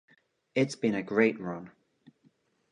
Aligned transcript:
It's 0.55 0.75
been 0.75 0.95
a 0.95 1.03
great 1.03 1.39
run. 1.39 1.69